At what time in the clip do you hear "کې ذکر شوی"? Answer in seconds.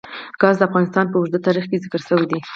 1.69-2.25